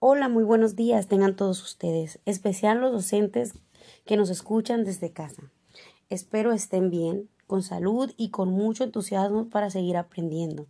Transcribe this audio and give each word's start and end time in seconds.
Hola, 0.00 0.28
muy 0.28 0.44
buenos 0.44 0.76
días 0.76 1.08
tengan 1.08 1.34
todos 1.34 1.60
ustedes, 1.60 2.20
especial 2.24 2.80
los 2.80 2.92
docentes 2.92 3.54
que 4.06 4.16
nos 4.16 4.30
escuchan 4.30 4.84
desde 4.84 5.10
casa. 5.10 5.50
Espero 6.08 6.52
estén 6.52 6.88
bien, 6.88 7.28
con 7.48 7.64
salud 7.64 8.12
y 8.16 8.30
con 8.30 8.48
mucho 8.48 8.84
entusiasmo 8.84 9.48
para 9.48 9.70
seguir 9.70 9.96
aprendiendo. 9.96 10.66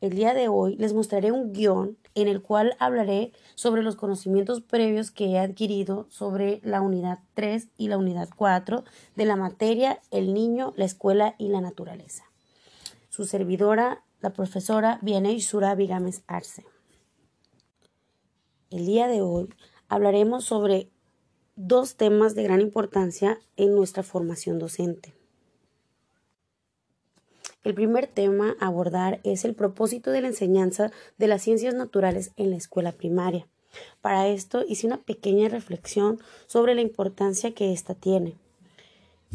El 0.00 0.14
día 0.14 0.32
de 0.32 0.48
hoy 0.48 0.74
les 0.76 0.94
mostraré 0.94 1.32
un 1.32 1.52
guion 1.52 1.98
en 2.14 2.28
el 2.28 2.40
cual 2.40 2.76
hablaré 2.78 3.32
sobre 3.56 3.82
los 3.82 3.94
conocimientos 3.94 4.62
previos 4.62 5.10
que 5.10 5.26
he 5.26 5.38
adquirido 5.38 6.06
sobre 6.08 6.62
la 6.64 6.80
unidad 6.80 7.18
3 7.34 7.68
y 7.76 7.88
la 7.88 7.98
unidad 7.98 8.30
4 8.34 8.84
de 9.16 9.24
la 9.26 9.36
materia 9.36 10.00
El 10.10 10.32
niño, 10.32 10.72
la 10.78 10.86
escuela 10.86 11.34
y 11.36 11.48
la 11.48 11.60
naturaleza. 11.60 12.24
Su 13.10 13.26
servidora, 13.26 14.02
la 14.22 14.32
profesora 14.32 14.98
Vianey 15.02 15.42
Surabi 15.42 15.86
Gámez 15.86 16.22
Arce. 16.26 16.64
El 18.70 18.84
día 18.84 19.08
de 19.08 19.22
hoy 19.22 19.48
hablaremos 19.88 20.44
sobre 20.44 20.90
dos 21.56 21.94
temas 21.96 22.34
de 22.34 22.42
gran 22.42 22.60
importancia 22.60 23.40
en 23.56 23.74
nuestra 23.74 24.02
formación 24.02 24.58
docente. 24.58 25.14
El 27.64 27.72
primer 27.72 28.08
tema 28.08 28.56
a 28.60 28.66
abordar 28.66 29.20
es 29.24 29.46
el 29.46 29.54
propósito 29.54 30.10
de 30.10 30.20
la 30.20 30.28
enseñanza 30.28 30.92
de 31.16 31.28
las 31.28 31.40
ciencias 31.40 31.74
naturales 31.74 32.32
en 32.36 32.50
la 32.50 32.56
escuela 32.56 32.92
primaria. 32.92 33.46
Para 34.02 34.28
esto 34.28 34.62
hice 34.68 34.86
una 34.86 35.00
pequeña 35.00 35.48
reflexión 35.48 36.20
sobre 36.46 36.74
la 36.74 36.82
importancia 36.82 37.54
que 37.54 37.72
ésta 37.72 37.94
tiene 37.94 38.34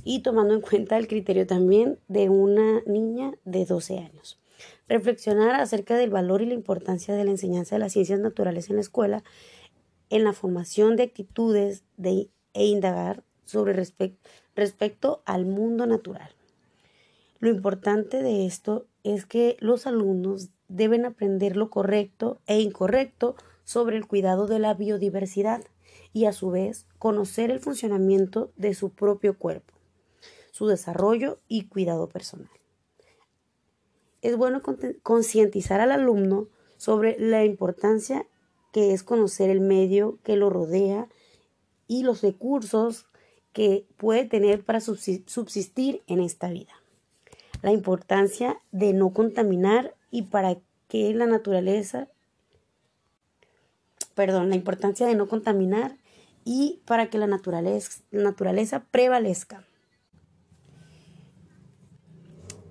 y 0.04 0.22
tomando 0.22 0.54
en 0.54 0.62
cuenta 0.62 0.96
el 0.96 1.08
criterio 1.08 1.48
también 1.48 1.98
de 2.08 2.30
una 2.30 2.82
niña 2.86 3.34
de 3.46 3.66
12 3.66 3.98
años 3.98 4.43
reflexionar 4.88 5.60
acerca 5.60 5.98
del 5.98 6.10
valor 6.10 6.42
y 6.42 6.46
la 6.46 6.54
importancia 6.54 7.16
de 7.16 7.24
la 7.24 7.32
enseñanza 7.32 7.76
de 7.76 7.80
las 7.80 7.94
ciencias 7.94 8.20
naturales 8.20 8.70
en 8.70 8.76
la 8.76 8.82
escuela, 8.82 9.24
en 10.10 10.24
la 10.24 10.34
formación 10.34 10.96
de 10.96 11.04
actitudes 11.04 11.84
de, 11.98 12.30
e 12.54 12.66
indagar 12.66 13.24
sobre 13.46 13.74
respecto 13.74 15.22
al 15.26 15.46
mundo 15.46 15.86
natural. 15.88 16.30
Lo 17.40 17.50
importante 17.50 18.22
de 18.22 18.46
esto 18.46 18.86
es 19.04 19.26
que 19.26 19.58
los 19.60 19.86
alumnos 19.86 20.50
deben 20.68 21.06
aprender 21.06 21.58
lo 21.58 21.70
correcto 21.70 22.40
e 22.48 22.62
incorrecto 22.62 23.36
sobre 23.64 23.98
el 23.98 24.08
cuidado 24.08 24.48
de 24.48 24.60
la 24.60 24.74
biodiversidad 24.74 25.64
y 26.14 26.26
a 26.26 26.34
su 26.34 26.52
vez 26.52 26.86
conocer 27.00 27.52
el 27.52 27.60
funcionamiento 27.60 28.52
de 28.56 28.74
su 28.74 28.92
propio 28.92 29.38
cuerpo, 29.38 29.74
su 30.52 30.68
desarrollo 30.68 31.40
y 31.48 31.68
cuidado 31.68 32.08
personal 32.08 32.50
es 34.24 34.38
bueno 34.38 34.62
concientizar 35.04 35.82
al 35.82 35.92
alumno 35.92 36.48
sobre 36.78 37.18
la 37.20 37.46
importancia 37.46 38.26
que 38.72 38.94
es 38.94 39.04
conocer 39.04 39.50
el 39.50 39.60
medio 39.60 40.18
que 40.24 40.36
lo 40.38 40.50
rodea 40.50 41.08
y 41.88 42.04
los 42.04 42.22
recursos 42.22 43.06
que 43.52 43.86
puede 43.98 44.26
tener 44.26 44.64
para 44.64 44.80
subsistir 44.82 46.02
en 46.08 46.22
esta 46.22 46.50
vida. 46.50 46.74
La 47.62 47.72
importancia 47.72 48.60
de 48.72 48.94
no 48.94 49.12
contaminar 49.12 49.94
y 50.10 50.24
para 50.24 50.58
que 50.88 51.14
la 51.14 51.28
naturaleza, 51.28 52.08
perdón, 54.16 54.50
la 54.50 54.56
importancia 54.56 55.06
de 55.06 55.16
no 55.16 55.28
contaminar 55.28 55.98
y 56.46 56.82
para 56.86 57.10
que 57.10 57.18
la 57.18 57.28
naturaleza, 57.28 58.02
naturaleza 58.12 58.86
prevalezca. 58.90 59.64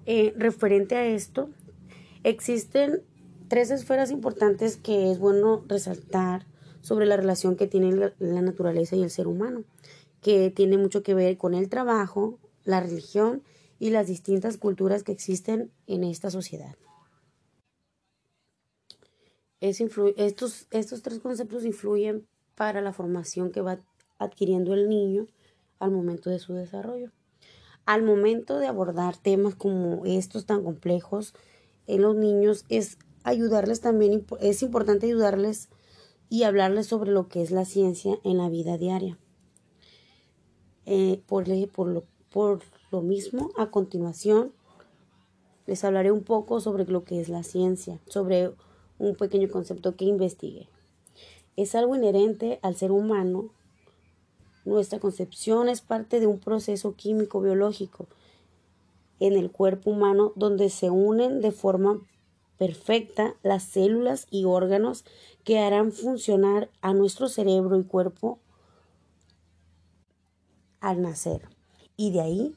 Eh, 0.06 0.34
referente 0.36 0.97
a 0.97 1.06
esto, 1.06 1.48
existen 2.25 3.03
tres 3.48 3.70
esferas 3.70 4.11
importantes 4.11 4.77
que 4.77 5.11
es 5.11 5.19
bueno 5.19 5.64
resaltar 5.69 6.47
sobre 6.81 7.06
la 7.06 7.17
relación 7.17 7.56
que 7.56 7.69
tiene 7.69 8.12
la, 8.19 8.42
naturaleza 8.42 8.97
y 8.97 9.03
el 9.03 9.11
ser 9.11 9.28
humano, 9.28 9.64
que 10.20 10.50
tiene 10.50 10.77
mucho 10.77 11.03
que 11.03 11.14
ver 11.14 11.36
con 11.36 11.55
el 11.55 11.69
trabajo, 11.69 12.38
la 12.65 12.81
religión 12.81 13.43
y 13.78 13.91
las 13.91 14.09
distintas 14.09 14.56
culturas 14.56 15.04
que 15.04 15.12
existen 15.12 15.71
en 15.87 16.05
esta 16.05 16.31
sociedad. 16.31 16.76
estos, 19.60 20.66
estos 20.71 21.03
tres 21.03 21.21
conceptos 21.21 21.65
influyen 21.65 22.26
para 22.56 22.81
la 22.81 22.93
formación 22.93 23.53
que 23.53 23.60
va 23.60 23.78
adquiriendo 24.19 24.75
el 24.75 24.88
niño 24.88 25.26
al 25.78 25.93
momento 25.93 26.31
de 26.31 26.41
su 26.41 26.55
desarrollo. 26.55 27.12
Al 27.84 28.03
momento 28.03 28.59
de 28.59 28.66
abordar 28.66 29.16
temas 29.16 29.54
como 29.54 30.04
estos 30.06 30.47
tan 30.47 30.62
complejos 30.62 31.34
en 31.87 32.03
los 32.03 32.15
niños 32.15 32.65
es 32.69 32.98
ayudarles 33.25 33.81
también, 33.81 34.25
es 34.41 34.62
importante 34.62 35.06
ayudarles 35.06 35.69
y 36.28 36.44
hablarles 36.44 36.87
sobre 36.87 37.10
lo 37.10 37.28
que 37.28 37.43
es 37.43 37.50
la 37.50 37.65
ciencia 37.65 38.19
en 38.25 38.38
la 38.38 38.48
vida 38.48 38.78
diaria. 38.78 39.19
Eh, 40.87 41.22
por, 41.26 41.44
por, 41.70 41.88
lo, 41.88 42.04
por 42.31 42.60
lo 42.91 43.03
mismo, 43.03 43.50
a 43.56 43.70
continuación, 43.70 44.53
les 45.66 45.84
hablaré 45.84 46.10
un 46.10 46.22
poco 46.22 46.60
sobre 46.60 46.87
lo 46.87 47.04
que 47.04 47.20
es 47.20 47.28
la 47.28 47.43
ciencia, 47.43 48.00
sobre 48.06 48.53
un 48.99 49.14
pequeño 49.16 49.49
concepto 49.49 49.97
que 49.97 50.04
investigué. 50.04 50.69
Es 51.56 51.75
algo 51.75 51.94
inherente 51.94 52.59
al 52.62 52.76
ser 52.76 52.93
humano 52.93 53.50
nuestra 54.65 55.00
concepción 55.00 55.69
es 55.69 55.81
parte 55.81 56.21
de 56.21 56.27
un 56.27 56.39
proceso 56.39 56.95
químico 56.95 57.41
biológico 57.41 58.06
en 59.19 59.34
el 59.34 59.50
cuerpo 59.50 59.91
humano 59.91 60.33
donde 60.37 60.71
se 60.71 60.91
unen 60.91 61.41
de 61.41 61.53
forma 61.53 62.00
perfecta 62.59 63.34
las 63.43 63.65
células 63.65 64.27
y 64.31 64.45
órganos 64.45 65.05
que 65.45 65.59
harán 65.59 65.93
funcionar 65.93 66.71
a 66.81 66.95
nuestro 66.95 67.28
cerebro 67.28 67.78
y 67.78 67.84
cuerpo 67.84 68.39
al 70.81 71.03
nacer 71.03 71.49
y 71.97 72.12
de 72.12 72.21
ahí 72.21 72.56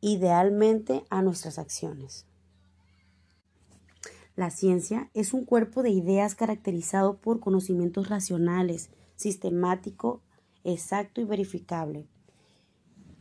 idealmente 0.00 1.04
a 1.10 1.22
nuestras 1.22 1.58
acciones. 1.58 2.26
La 4.36 4.50
ciencia 4.50 5.10
es 5.14 5.34
un 5.34 5.44
cuerpo 5.44 5.82
de 5.82 5.90
ideas 5.90 6.36
caracterizado 6.36 7.16
por 7.16 7.40
conocimientos 7.40 8.08
racionales, 8.08 8.90
sistemático 9.16 10.22
exacto 10.64 11.20
y 11.20 11.24
verificable. 11.24 12.06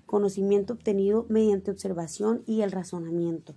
Conocimiento 0.05 0.73
obtenido 0.73 1.25
mediante 1.29 1.71
observación 1.71 2.43
y 2.45 2.61
el 2.61 2.71
razonamiento. 2.71 3.55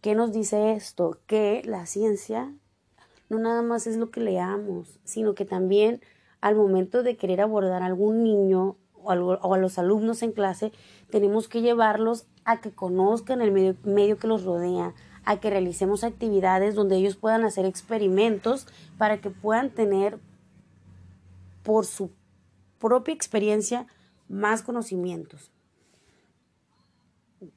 ¿Qué 0.00 0.14
nos 0.14 0.32
dice 0.32 0.72
esto? 0.72 1.18
Que 1.26 1.62
la 1.64 1.86
ciencia 1.86 2.54
no 3.28 3.38
nada 3.38 3.62
más 3.62 3.86
es 3.86 3.96
lo 3.96 4.10
que 4.10 4.20
leamos, 4.20 4.98
sino 5.04 5.34
que 5.34 5.44
también 5.44 6.00
al 6.40 6.56
momento 6.56 7.02
de 7.02 7.16
querer 7.16 7.40
abordar 7.40 7.82
a 7.82 7.86
algún 7.86 8.22
niño 8.22 8.76
o, 9.02 9.10
a 9.10 9.58
los 9.58 9.78
alumnos 9.78 10.22
en 10.22 10.32
clase, 10.32 10.72
tenemos 11.10 11.48
que 11.48 11.62
llevarlos 11.62 12.26
a 12.44 12.60
que 12.60 12.72
conozcan 12.72 13.40
el 13.40 13.52
medio, 13.52 13.76
medio 13.84 14.18
que 14.18 14.26
los 14.26 14.44
rodea, 14.44 14.94
a 15.24 15.38
que 15.38 15.50
realicemos 15.50 16.04
actividades 16.04 16.74
donde 16.74 16.96
ellos 16.96 17.16
puedan 17.16 17.44
hacer 17.44 17.64
experimentos 17.64 18.66
para 18.98 19.20
que 19.20 19.30
puedan 19.30 19.70
tener 19.70 20.18
por 21.62 21.86
su 21.86 22.10
propia 22.80 23.14
experiencia 23.14 23.86
más 24.28 24.62
conocimientos. 24.62 25.52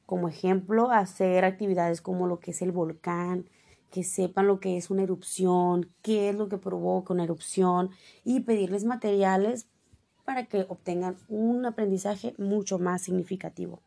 Como 0.06 0.28
ejemplo, 0.28 0.90
hacer 0.90 1.44
actividades 1.44 2.00
como 2.00 2.28
lo 2.28 2.38
que 2.38 2.52
es 2.52 2.62
el 2.62 2.70
volcán, 2.70 3.46
que 3.90 4.04
sepan 4.04 4.46
lo 4.46 4.60
que 4.60 4.76
es 4.76 4.90
una 4.90 5.02
erupción, 5.02 5.88
qué 6.02 6.28
es 6.28 6.36
lo 6.36 6.48
que 6.48 6.58
provoca 6.58 7.12
una 7.12 7.24
erupción 7.24 7.90
y 8.24 8.40
pedirles 8.40 8.84
materiales 8.84 9.66
para 10.24 10.46
que 10.46 10.66
obtengan 10.68 11.16
un 11.28 11.66
aprendizaje 11.66 12.34
mucho 12.38 12.78
más 12.78 13.02
significativo. 13.02 13.80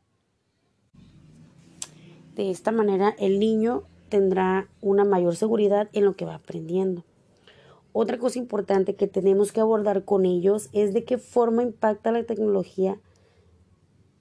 De 2.35 2.51
esta 2.51 2.71
manera, 2.71 3.15
el 3.17 3.39
niño 3.39 3.83
tendrá 4.09 4.67
una 4.81 5.03
mayor 5.03 5.35
seguridad 5.35 5.89
en 5.93 6.05
lo 6.05 6.15
que 6.15 6.25
va 6.25 6.35
aprendiendo. 6.35 7.03
Otra 7.99 8.19
cosa 8.19 8.37
importante 8.37 8.95
que 8.95 9.07
tenemos 9.07 9.51
que 9.51 9.59
abordar 9.59 10.05
con 10.05 10.27
ellos 10.27 10.69
es 10.71 10.93
de 10.93 11.03
qué 11.03 11.17
forma 11.17 11.63
impacta 11.63 12.11
la 12.11 12.23
tecnología 12.25 12.99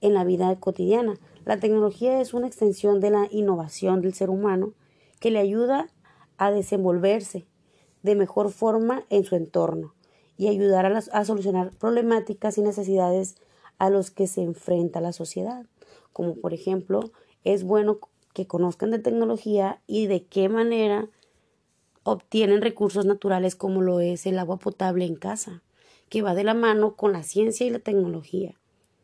en 0.01 0.15
la 0.15 0.23
vida 0.23 0.59
cotidiana. 0.59 1.13
La 1.45 1.59
tecnología 1.59 2.19
es 2.19 2.33
una 2.33 2.47
extensión 2.47 2.99
de 2.99 3.11
la 3.11 3.27
innovación 3.29 4.01
del 4.01 4.15
ser 4.15 4.31
humano 4.31 4.73
que 5.19 5.29
le 5.29 5.37
ayuda 5.37 5.91
a 6.39 6.49
desenvolverse 6.49 7.45
de 8.01 8.15
mejor 8.15 8.49
forma 8.49 9.03
en 9.11 9.23
su 9.25 9.35
entorno 9.35 9.93
y 10.37 10.47
ayudar 10.47 10.87
a, 10.87 11.23
solucionar 11.23 11.69
problemáticas 11.69 12.57
y 12.57 12.63
necesidades 12.63 13.35
a 13.77 13.91
los 13.91 14.09
que 14.09 14.25
se 14.25 14.41
enfrenta 14.41 15.01
la 15.01 15.13
sociedad. 15.13 15.67
Como 16.13 16.33
por 16.33 16.55
ejemplo, 16.55 17.11
es 17.43 17.63
bueno 17.63 17.99
que 18.33 18.47
conozcan 18.47 18.89
de 18.89 18.97
tecnología 18.97 19.83
y 19.85 20.07
de 20.07 20.25
qué 20.25 20.49
manera 20.49 21.11
obtienen 22.09 22.61
recursos 22.61 23.05
naturales 23.05 23.57
como 23.57 23.81
lo 23.81 23.99
es 23.99 24.25
el 24.25 24.39
agua 24.39 24.59
potable 24.59 25.03
en 25.03 25.15
casa, 25.15 25.61
que 26.07 26.21
va 26.21 26.35
de 26.35 26.45
la 26.45 26.53
mano 26.53 26.95
con 26.95 27.11
la 27.11 27.21
ciencia 27.21 27.67
y 27.67 27.69
la 27.69 27.79
tecnología, 27.79 28.57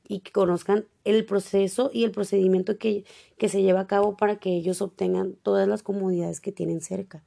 y 0.07 0.19
que 0.19 0.31
conozcan 0.31 0.85
el 1.03 1.25
proceso 1.25 1.91
y 1.93 2.05
el 2.05 2.11
procedimiento 2.11 2.77
que, 2.77 3.03
que 3.37 3.49
se 3.49 3.61
lleva 3.61 3.81
a 3.81 3.87
cabo 3.87 4.15
para 4.15 4.37
que 4.37 4.55
ellos 4.55 4.81
obtengan 4.81 5.33
todas 5.33 5.67
las 5.67 5.83
comodidades 5.83 6.39
que 6.39 6.53
tienen 6.53 6.79
cerca. 6.79 7.25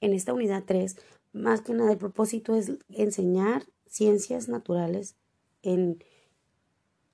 en 0.00 0.12
esta 0.12 0.32
unidad 0.32 0.62
3, 0.64 0.96
más 1.32 1.60
que 1.62 1.74
nada 1.74 1.90
el 1.90 1.98
propósito 1.98 2.54
es 2.54 2.70
enseñar 2.88 3.64
ciencias 3.88 4.48
naturales 4.48 5.16
en, 5.62 6.04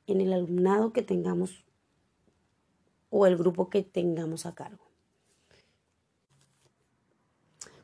en 0.07 0.21
el 0.21 0.35
alumnado 0.35 0.93
que 0.93 1.03
tengamos 1.03 1.65
o 3.09 3.27
el 3.27 3.39
grupo 3.39 3.71
que 3.71 3.83
tengamos 3.83 4.45
a 4.45 4.55
cargo. 4.55 4.88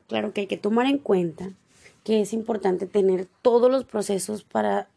Claro 0.07 0.33
que 0.33 0.41
hay 0.41 0.47
que 0.47 0.57
tomar 0.57 0.85
en 0.85 0.97
cuenta 0.97 1.51
que 2.03 2.21
es 2.21 2.33
importante 2.33 2.85
tener 2.85 3.27
todos 3.41 3.71
los 3.71 3.85
procesos 3.85 4.43
para 4.43 4.89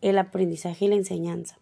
el 0.00 0.18
aprendizaje 0.18 0.86
y 0.86 0.88
la 0.88 0.96
enseñanza. 0.96 1.58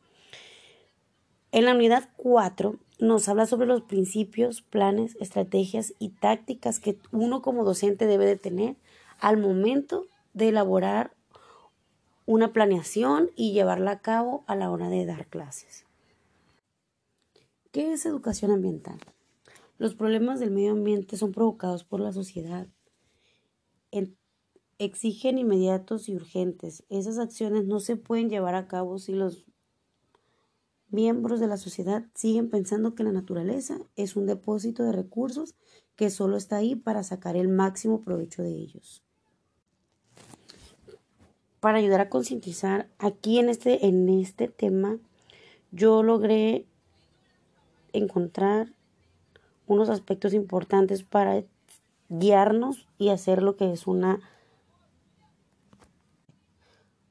En 1.51 1.65
la 1.65 1.75
unidad 1.75 2.09
4 2.17 2.77
nos 2.99 3.29
habla 3.29 3.47
sobre 3.47 3.67
los 3.67 3.83
principios, 3.83 4.63
planes, 4.63 5.17
estrategias 5.21 5.93
y 5.99 6.11
tácticas 6.11 6.79
que 6.79 6.97
uno 7.11 7.43
como 7.43 7.65
docente 7.65 8.07
debe 8.07 8.27
de 8.27 8.37
tener 8.37 8.77
al 9.19 9.37
momento 9.37 10.07
de 10.35 10.49
elaborar 10.49 11.13
una 12.25 12.53
planeación 12.53 13.31
y 13.37 13.53
llevarla 13.53 13.91
a 13.91 14.01
cabo 14.01 14.45
a 14.47 14.55
la 14.55 14.71
hora 14.71 14.89
de 14.89 15.05
dar 15.05 15.27
clases. 15.27 15.85
¿Qué 17.73 17.93
es 17.93 18.07
educación 18.07 18.51
ambiental? 18.51 18.99
Los 19.79 19.95
problemas 19.95 20.39
del 20.39 20.51
medio 20.51 20.73
ambiente 20.73 21.17
son 21.17 21.33
provocados 21.33 21.85
por 21.85 22.01
la 22.01 22.13
sociedad. 22.13 22.67
Exigen 24.79 25.39
inmediatos 25.39 26.09
y 26.09 26.17
urgentes. 26.17 26.85
Esas 26.89 27.19
acciones 27.19 27.65
no 27.67 27.81
se 27.81 27.97
pueden 27.97 28.29
llevar 28.29 28.55
a 28.55 28.67
cabo 28.67 28.99
si 28.99 29.13
los 29.13 29.47
miembros 30.91 31.41
de 31.41 31.47
la 31.47 31.57
sociedad 31.57 32.05
siguen 32.15 32.51
pensando 32.51 32.95
que 32.95 33.03
la 33.03 33.13
naturaleza 33.13 33.79
es 33.97 34.15
un 34.15 34.27
depósito 34.27 34.83
de 34.85 34.93
recursos 34.93 35.55
que 35.97 36.11
solo 36.11 36.37
está 36.37 36.57
ahí 36.57 36.75
para 36.77 37.03
sacar 37.03 37.37
el 37.37 37.49
máximo 37.49 38.03
provecho 38.03 38.43
de 38.43 38.51
ellos. 38.51 39.03
Para 41.61 41.79
ayudar 41.79 42.01
a 42.01 42.11
concientizar, 42.11 42.91
aquí 42.99 43.39
en 43.39 43.49
este, 43.49 43.87
en 43.87 44.09
este 44.09 44.49
tema, 44.49 44.99
yo 45.71 46.03
logré 46.03 46.67
encontrar 47.93 48.75
unos 49.67 49.89
aspectos 49.89 50.35
importantes 50.35 51.05
para 51.05 51.45
guiarnos 52.13 52.87
y 52.99 53.09
hacer 53.09 53.43
lo 53.43 53.57
que 53.57 53.73
es 53.73 53.87
una, 53.87 54.21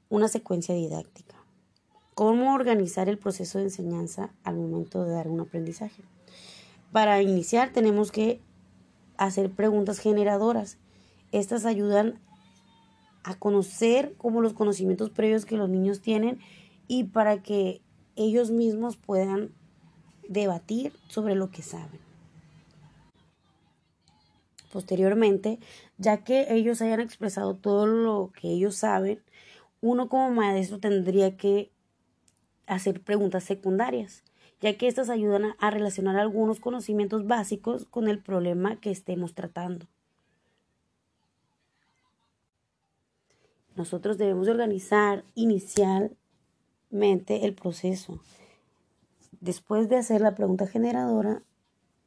una 0.09 0.27
secuencia 0.27 0.75
didáctica. 0.75 1.35
¿Cómo 2.13 2.53
organizar 2.53 3.09
el 3.09 3.17
proceso 3.17 3.57
de 3.57 3.65
enseñanza 3.65 4.31
al 4.43 4.57
momento 4.57 5.03
de 5.03 5.11
dar 5.11 5.27
un 5.27 5.39
aprendizaje? 5.39 6.03
Para 6.91 7.21
iniciar 7.21 7.73
tenemos 7.73 8.11
que 8.11 8.41
hacer 9.17 9.49
preguntas 9.49 9.97
generadoras. 9.97 10.77
Estas 11.31 11.65
ayudan 11.65 12.19
a 13.23 13.33
conocer 13.35 14.13
como 14.17 14.41
los 14.41 14.53
conocimientos 14.53 15.09
previos 15.09 15.45
que 15.45 15.57
los 15.57 15.69
niños 15.69 16.01
tienen 16.01 16.39
y 16.87 17.05
para 17.05 17.41
que 17.41 17.81
ellos 18.15 18.51
mismos 18.51 18.97
puedan 18.97 19.51
debatir 20.29 20.93
sobre 21.07 21.33
lo 21.33 21.49
que 21.49 21.63
saben. 21.63 22.10
Posteriormente, 24.71 25.59
ya 25.97 26.23
que 26.23 26.53
ellos 26.53 26.81
hayan 26.81 27.01
expresado 27.01 27.55
todo 27.55 27.85
lo 27.85 28.31
que 28.39 28.49
ellos 28.49 28.75
saben, 28.75 29.21
uno 29.81 30.07
como 30.07 30.31
maestro 30.31 30.79
tendría 30.79 31.35
que 31.35 31.71
hacer 32.67 33.01
preguntas 33.01 33.43
secundarias, 33.43 34.23
ya 34.61 34.77
que 34.77 34.87
estas 34.87 35.09
ayudan 35.09 35.55
a 35.59 35.71
relacionar 35.71 36.17
algunos 36.17 36.59
conocimientos 36.59 37.27
básicos 37.27 37.85
con 37.85 38.07
el 38.07 38.19
problema 38.19 38.79
que 38.79 38.91
estemos 38.91 39.33
tratando. 39.33 39.87
Nosotros 43.75 44.17
debemos 44.17 44.47
organizar 44.47 45.25
inicialmente 45.33 46.15
el 47.45 47.53
proceso. 47.55 48.21
Después 49.39 49.89
de 49.89 49.97
hacer 49.97 50.21
la 50.21 50.35
pregunta 50.35 50.67
generadora 50.67 51.41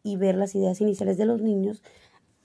y 0.02 0.16
ver 0.16 0.36
las 0.36 0.54
ideas 0.54 0.80
iniciales 0.80 1.18
de 1.18 1.26
los 1.26 1.40
niños, 1.40 1.82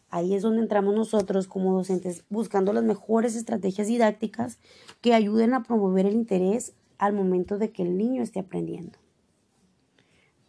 ahí 0.09 0.33
es 0.33 0.41
donde 0.41 0.61
entramos 0.61 0.95
nosotros 0.95 1.47
como 1.47 1.73
docentes 1.73 2.23
buscando 2.29 2.73
las 2.73 2.83
mejores 2.83 3.35
estrategias 3.35 3.87
didácticas 3.87 4.59
que 5.01 5.13
ayuden 5.13 5.53
a 5.53 5.63
promover 5.63 6.05
el 6.05 6.13
interés 6.13 6.73
al 6.97 7.13
momento 7.13 7.57
de 7.57 7.71
que 7.71 7.83
el 7.83 7.97
niño 7.97 8.21
esté 8.21 8.39
aprendiendo. 8.39 8.97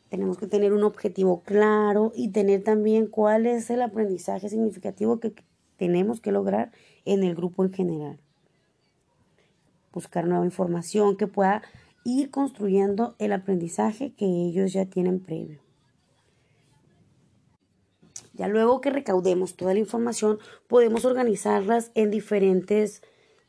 Tenemos 0.08 0.38
que 0.38 0.48
tener 0.48 0.72
un 0.72 0.82
objetivo 0.82 1.42
claro 1.42 2.12
y 2.16 2.30
tener 2.30 2.64
también 2.64 3.06
cuál 3.06 3.46
es 3.46 3.70
el 3.70 3.80
aprendizaje 3.80 4.48
significativo 4.48 5.20
que 5.20 5.32
tenemos 5.76 6.20
que 6.20 6.32
lograr 6.32 6.72
en 7.04 7.22
el 7.22 7.36
grupo 7.36 7.64
en 7.64 7.72
general. 7.72 8.18
Buscar 9.92 10.26
nueva 10.26 10.44
información 10.44 11.16
que 11.16 11.28
pueda 11.28 11.62
ir 12.04 12.30
construyendo 12.30 13.14
el 13.18 13.32
aprendizaje 13.32 14.12
que 14.14 14.26
ellos 14.26 14.72
ya 14.72 14.86
tienen 14.86 15.20
previo. 15.20 15.60
Ya 18.40 18.48
luego 18.48 18.81
que 18.81 18.88
recaudemos 18.88 19.54
toda 19.54 19.75
la 19.75 19.81
información, 19.81 20.38
podemos 20.66 21.04
organizarlas 21.04 21.90
en 21.94 22.10
diferentes 22.10 23.02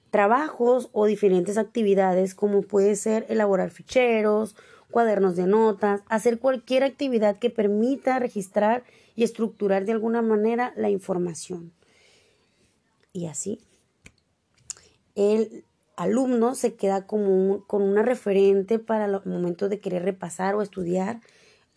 trabajos 0.09 0.89
o 0.91 1.05
diferentes 1.05 1.57
actividades 1.57 2.35
como 2.35 2.61
puede 2.61 2.97
ser 2.97 3.25
elaborar 3.29 3.69
ficheros, 3.69 4.53
cuadernos 4.89 5.37
de 5.37 5.47
notas, 5.47 6.01
hacer 6.09 6.39
cualquier 6.39 6.83
actividad 6.83 7.39
que 7.39 7.49
permita 7.49 8.19
registrar 8.19 8.83
y 9.15 9.23
estructurar 9.23 9.85
de 9.85 9.93
alguna 9.93 10.21
manera 10.21 10.73
la 10.75 10.89
información. 10.89 11.71
Y 13.13 13.27
así, 13.27 13.61
el 15.15 15.63
alumno 15.95 16.53
se 16.53 16.75
queda 16.75 17.07
como 17.07 17.65
con 17.65 17.81
una 17.81 18.01
referente 18.01 18.77
para 18.77 19.05
el 19.05 19.21
momento 19.23 19.69
de 19.69 19.79
querer 19.79 20.03
repasar 20.03 20.55
o 20.55 20.61
estudiar 20.61 21.21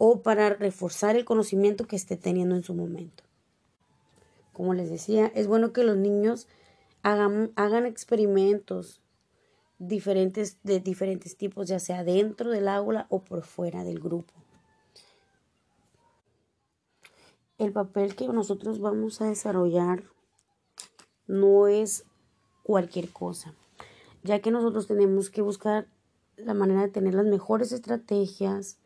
o 0.07 0.21
para 0.21 0.51
reforzar 0.51 1.17
el 1.17 1.25
conocimiento 1.25 1.87
que 1.87 1.97
esté 1.97 2.19
teniendo 2.19 2.55
en 2.57 2.63
su 2.63 2.75
momento. 2.75 3.25
Como 4.53 4.75
les 4.75 4.91
decía, 4.91 5.33
es 5.35 5.47
bueno 5.47 5.73
que 5.73 5.83
los 5.83 5.97
niños 5.97 6.47
hagan, 7.03 7.87
experimentos 7.87 9.01
diferentes 9.79 10.59
de 10.63 10.81
diferentes 10.81 11.39
tipos, 11.39 11.69
ya 11.69 11.79
sea 11.79 12.05
dentro 12.05 12.51
del 12.51 12.69
aula 12.69 13.07
o 13.09 13.21
por 13.21 13.45
fuera 13.45 13.83
del 13.83 13.99
grupo. 13.99 14.35
El 17.57 17.73
papel 17.73 18.15
que 18.15 18.29
nosotros 18.29 18.81
vamos 18.81 19.23
a 19.23 19.29
desarrollar 19.31 20.03
no 21.27 21.67
es 21.67 22.05
cualquier 22.63 23.09
cosa, 23.09 23.55
ya 24.23 24.41
que 24.41 24.51
nosotros 24.51 24.87
tenemos 24.87 25.31
que 25.31 25.41
buscar 25.41 25.89
la 26.37 26.53
manera 26.53 26.83
de 26.83 26.89
tener 26.89 27.15
las 27.15 27.25
mejores 27.25 27.73
estrategias, 27.73 28.77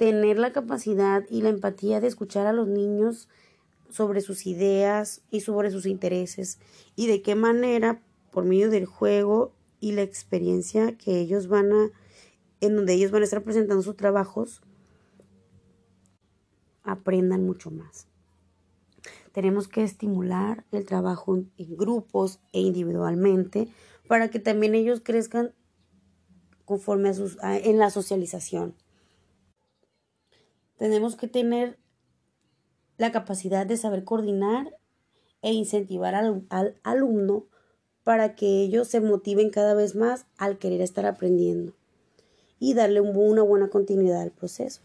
tener 0.00 0.38
la 0.38 0.50
capacidad 0.50 1.26
y 1.28 1.42
la 1.42 1.50
empatía 1.50 2.00
de 2.00 2.06
escuchar 2.06 2.46
a 2.46 2.54
los 2.54 2.66
niños 2.66 3.28
sobre 3.90 4.22
sus 4.22 4.46
ideas 4.46 5.20
y 5.30 5.40
sobre 5.40 5.70
sus 5.70 5.84
intereses 5.84 6.58
y 6.96 7.06
de 7.06 7.20
qué 7.20 7.34
manera 7.34 8.00
por 8.30 8.46
medio 8.46 8.70
del 8.70 8.86
juego 8.86 9.52
y 9.78 9.92
la 9.92 10.00
experiencia 10.00 10.96
que 10.96 11.20
ellos 11.20 11.48
van 11.48 11.74
a 11.74 11.90
en 12.62 12.76
donde 12.76 12.94
ellos 12.94 13.10
van 13.10 13.20
a 13.20 13.24
estar 13.26 13.42
presentando 13.42 13.82
sus 13.82 13.94
trabajos 13.94 14.62
aprendan 16.82 17.44
mucho 17.44 17.70
más. 17.70 18.06
Tenemos 19.32 19.68
que 19.68 19.82
estimular 19.82 20.64
el 20.72 20.86
trabajo 20.86 21.36
en 21.36 21.76
grupos 21.76 22.40
e 22.54 22.62
individualmente 22.62 23.68
para 24.08 24.30
que 24.30 24.38
también 24.38 24.74
ellos 24.74 25.02
crezcan 25.04 25.52
conforme 26.64 27.10
a 27.10 27.12
sus 27.12 27.36
en 27.42 27.76
la 27.76 27.90
socialización. 27.90 28.74
Tenemos 30.80 31.14
que 31.14 31.28
tener 31.28 31.76
la 32.96 33.12
capacidad 33.12 33.66
de 33.66 33.76
saber 33.76 34.02
coordinar 34.02 34.78
e 35.42 35.52
incentivar 35.52 36.14
al, 36.14 36.80
alumno 36.82 37.44
para 38.02 38.34
que 38.34 38.62
ellos 38.62 38.88
se 38.88 39.02
motiven 39.02 39.50
cada 39.50 39.74
vez 39.74 39.94
más 39.94 40.24
al 40.38 40.56
querer 40.56 40.80
estar 40.80 41.04
aprendiendo 41.04 41.74
y 42.58 42.72
darle 42.72 43.02
una 43.02 43.42
buena 43.42 43.68
continuidad 43.68 44.22
al 44.22 44.30
proceso. 44.30 44.80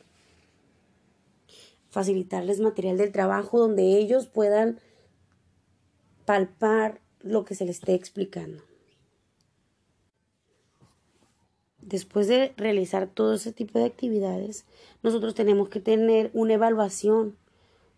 Facilitarles 1.88 2.60
material 2.60 2.98
del 2.98 3.14
trabajo 3.14 3.58
donde 3.58 3.98
ellos 3.98 4.28
puedan 4.28 4.82
palpar 6.26 7.00
lo 7.22 7.46
que 7.46 7.56
se 7.56 7.64
les 7.64 7.78
esté 7.78 7.94
explicando. 7.94 8.62
Después 11.86 12.28
de 12.28 12.54
realizar 12.58 13.08
todo 13.08 13.36
ese 13.36 13.54
tipo 13.54 13.80
de 13.80 13.86
actividades, 13.86 14.66
nosotros 15.04 15.36
tenemos 15.36 15.70
que 15.70 15.80
tener 15.80 16.32
una 16.34 16.56
evaluación 16.56 17.38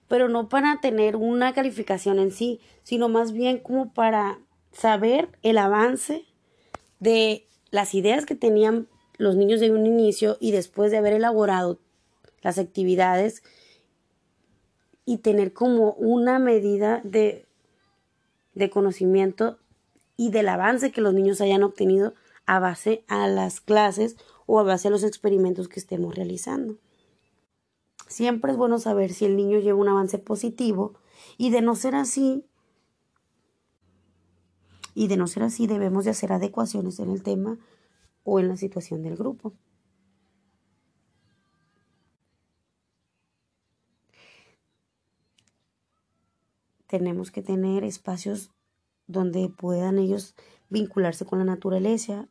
pero 0.08 0.30
no 0.30 0.50
para 0.50 0.80
tener 0.82 1.16
una 1.16 1.54
calificación 1.54 2.20
en 2.20 2.32
sí, 2.32 2.60
sino 2.84 3.10
más 3.10 3.34
bien 3.34 3.60
como 3.60 3.94
para 3.94 4.40
saber 4.72 5.30
el 5.44 5.58
avance 5.58 6.26
de 7.00 7.46
las 7.72 7.94
ideas 7.94 8.26
que 8.26 8.36
tenían 8.36 8.88
los 9.18 9.36
niños 9.36 9.60
de 9.60 9.72
un 9.72 9.86
inicio 9.86 10.38
y 10.40 10.52
después 10.52 10.92
de 10.92 10.98
haber 10.98 11.14
elaborado 11.14 11.80
las 12.42 12.58
actividades 12.58 13.44
y 15.06 15.18
tener 15.18 15.54
como 15.54 15.94
una 15.94 16.40
medida 16.40 17.02
de 17.04 17.46
de 18.54 18.72
conocimiento 18.72 19.60
y 20.16 20.32
del 20.32 20.50
avance 20.50 20.92
que 20.92 21.02
los 21.02 21.14
niños 21.14 21.42
hayan 21.42 21.62
obtenido 21.62 22.16
a 22.48 22.60
base 22.60 23.04
a 23.08 23.28
las 23.28 23.62
clases 23.62 24.18
o 24.48 24.60
a 24.60 24.64
base 24.64 24.88
a 24.88 24.92
los 24.92 25.04
experimentos 25.04 25.68
que 25.68 25.80
estemos 25.80 26.16
realizando. 26.16 26.78
Siempre 28.08 28.54
es 28.54 28.58
bueno 28.58 28.80
saber 28.80 29.14
si 29.14 29.26
el 29.26 29.36
niño 29.36 29.60
lleva 29.60 29.80
un 29.80 29.90
avance 29.90 30.18
positivo 30.18 30.94
y 31.38 31.50
de 31.52 31.62
no 31.62 31.76
ser 31.76 31.94
así, 31.94 32.46
y 34.96 35.08
de 35.10 35.18
no 35.18 35.28
ser 35.28 35.44
así 35.44 35.68
debemos 35.68 36.06
de 36.06 36.12
hacer 36.12 36.32
adecuaciones 36.32 37.00
en 37.00 37.12
el 37.12 37.22
tema 37.22 37.60
o 38.24 38.40
en 38.40 38.48
la 38.48 38.58
situación 38.58 39.04
del 39.04 39.18
grupo. 39.18 39.54
Tenemos 46.88 47.32
que 47.32 47.44
tener 47.44 47.84
espacios 47.84 48.52
donde 49.06 49.50
puedan 49.50 50.00
ellos 50.00 50.34
vincularse 50.70 51.26
con 51.26 51.40
la 51.40 51.46
naturaleza, 51.46 52.28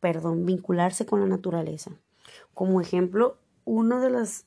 perdón, 0.00 0.46
vincularse 0.46 1.06
con 1.06 1.20
la 1.20 1.26
naturaleza. 1.26 1.92
Como 2.54 2.80
ejemplo, 2.80 3.38
una 3.64 4.00
de 4.00 4.10
las 4.10 4.46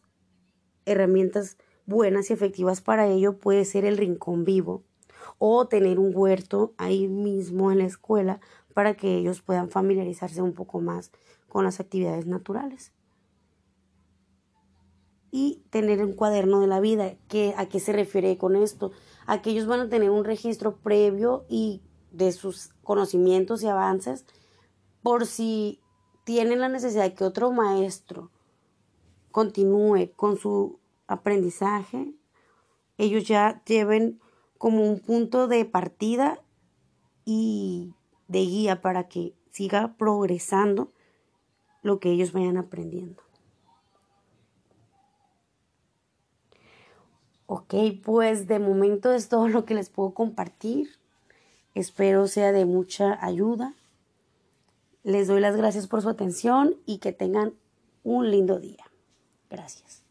herramientas 0.86 1.58
buenas 1.86 2.30
y 2.30 2.34
efectivas 2.34 2.82
para 2.82 3.08
ello 3.08 3.38
puede 3.38 3.66
ser 3.66 3.86
el 3.86 3.98
rincón 3.98 4.44
vivo 4.44 4.84
o 5.38 5.68
tener 5.68 6.00
un 6.00 6.12
huerto 6.16 6.74
ahí 6.78 7.08
mismo 7.08 7.72
en 7.72 7.80
la 7.80 7.86
escuela 7.86 8.40
para 8.74 8.96
que 8.96 9.18
ellos 9.18 9.42
puedan 9.42 9.70
familiarizarse 9.70 10.42
un 10.42 10.54
poco 10.54 10.82
más 10.82 11.12
con 11.48 11.64
las 11.64 11.80
actividades 11.80 12.26
naturales. 12.26 12.92
Y 15.32 15.64
tener 15.70 16.04
un 16.04 16.14
cuaderno 16.14 16.60
de 16.60 16.68
la 16.68 16.80
vida. 16.80 17.16
¿Qué, 17.28 17.56
¿A 17.58 17.68
qué 17.68 17.80
se 17.80 17.92
refiere 17.92 18.38
con 18.38 18.56
esto? 18.56 18.92
A 19.26 19.42
que 19.42 19.50
ellos 19.50 19.66
van 19.66 19.80
a 19.80 19.90
tener 19.90 20.12
un 20.12 20.26
registro 20.26 20.78
previo 20.78 21.46
y 21.50 21.82
de 22.12 22.32
sus 22.32 22.70
conocimientos 22.84 23.64
y 23.64 23.68
avances 23.68 24.26
por 25.04 25.28
si 25.28 25.80
tienen 26.24 26.60
la 26.62 26.70
necesidad 26.70 27.04
de 27.04 27.14
que 27.14 27.26
otro 27.26 27.52
maestro 27.52 28.32
continúe 29.32 30.12
con 30.16 30.38
su 30.38 30.80
aprendizaje, 31.08 32.14
ellos 32.98 33.26
ya 33.28 33.62
lleven 33.66 34.20
como 34.58 34.84
un 34.84 35.00
punto 35.00 35.48
de 35.48 35.66
partida 35.66 36.40
y 37.26 37.94
de 38.28 38.40
guía 38.40 38.82
para 38.82 39.08
que 39.08 39.34
siga 39.52 39.96
progresando 39.98 40.92
lo 41.82 42.00
que 42.00 42.12
ellos 42.12 42.32
vayan 42.32 42.58
aprendiendo. 42.58 43.22
Ok, 47.46 47.76
pues 48.04 48.48
de 48.48 48.60
momento 48.60 49.12
es 49.12 49.28
todo 49.28 49.48
lo 49.48 49.66
que 49.66 49.76
les 49.76 49.90
puedo 49.90 50.14
compartir. 50.14 50.90
Espero 51.76 52.28
sea 52.28 52.52
de 52.52 52.66
mucha 52.66 53.24
ayuda. 53.24 53.74
Les 55.04 55.28
doy 55.28 55.42
las 55.42 55.56
gracias 55.58 55.88
por 55.88 56.02
su 56.02 56.10
atención 56.10 56.76
y 56.86 57.00
que 57.00 57.12
tengan 57.12 57.54
un 58.04 58.32
lindo 58.32 58.60
día. 58.60 58.86
Gracias. 59.50 60.03